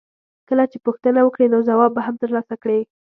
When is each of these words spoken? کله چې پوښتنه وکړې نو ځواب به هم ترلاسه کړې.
کله 0.49 0.63
چې 0.71 0.77
پوښتنه 0.85 1.19
وکړې 1.23 1.47
نو 1.53 1.57
ځواب 1.69 1.91
به 1.95 2.01
هم 2.07 2.15
ترلاسه 2.23 2.55
کړې. 2.63 2.79